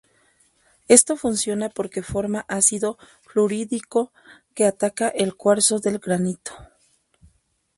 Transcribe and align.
Esto 0.87 1.15
funciona 1.15 1.69
porque 1.69 2.01
forma 2.13 2.43
ácido 2.49 2.97
fluorhídrico, 3.21 4.11
que 4.55 4.65
ataca 4.65 5.09
el 5.09 5.35
cuarzo 5.35 5.77
del 5.77 5.99
granito. 5.99 6.53